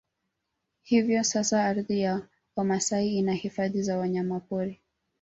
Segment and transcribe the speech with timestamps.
[0.83, 4.81] Hivyo sasa ardhi ya Wamasai ina Hifadhi za Wanyamapori